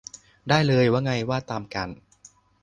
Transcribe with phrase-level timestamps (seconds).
[0.49, 1.89] ได้เลย ว่าไงว่าตามกัน